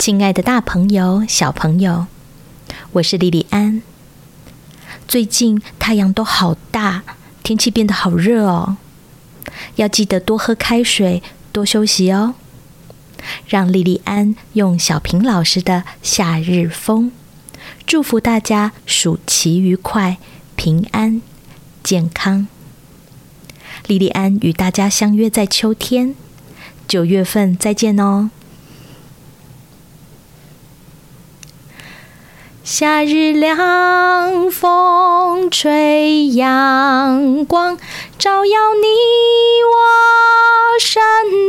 [0.00, 2.06] 亲爱的，大朋友、小朋友，
[2.92, 3.82] 我是莉莉安。
[5.06, 7.02] 最近太阳都好大，
[7.42, 8.78] 天气变得好热哦，
[9.74, 12.34] 要记得多喝开水，多休息哦。
[13.46, 17.12] 让莉莉安用小平老师的夏日风，
[17.86, 20.16] 祝福大家暑期愉快、
[20.56, 21.20] 平安、
[21.82, 22.48] 健康。
[23.86, 26.14] 莉莉安与大家相约在秋天，
[26.88, 28.30] 九月份再见哦。
[32.72, 37.76] 夏日凉风吹，阳光
[38.16, 38.86] 照耀你
[39.66, 41.02] 我身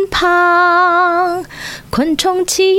[0.10, 1.46] 旁，
[1.92, 2.76] 昆虫齐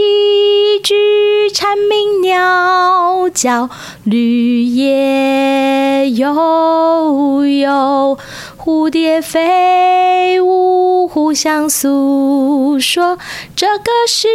[0.82, 3.70] 聚，蝉鸣鸟叫，
[4.02, 8.18] 绿叶悠悠。
[8.58, 13.18] 蝴蝶飞舞，互相诉说
[13.54, 14.28] 这个世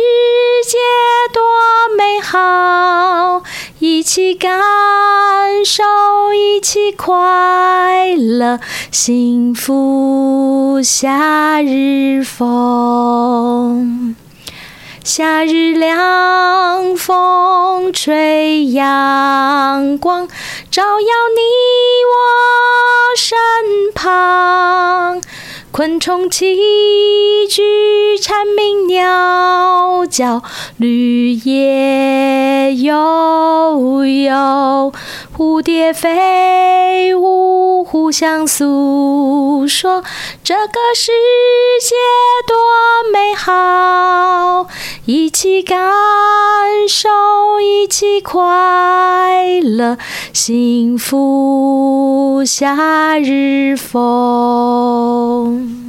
[0.65, 0.77] 界
[1.33, 1.41] 多
[1.97, 2.37] 美好，
[3.97, 4.61] 一起感
[5.65, 5.83] 受，
[6.31, 8.59] 一起快乐，
[8.91, 14.15] 幸福夏日风。
[15.03, 20.27] 夏日凉风吹，阳光
[20.69, 21.41] 照耀你
[22.05, 22.13] 我
[23.17, 23.35] 身
[23.95, 25.19] 旁，
[25.71, 26.55] 昆虫齐
[27.49, 27.63] 聚，
[28.21, 30.43] 蝉鸣鸟叫，
[30.77, 32.26] 绿叶
[32.75, 34.93] 悠悠，
[35.35, 40.03] 蝴蝶飞舞，互相诉说
[40.43, 41.11] 这个世
[41.81, 41.95] 界
[42.47, 42.55] 多
[43.11, 44.67] 美好。
[45.05, 45.77] 一起感
[46.89, 47.09] 受，
[47.61, 49.97] 一起快乐，
[50.33, 55.86] 幸福夏日风。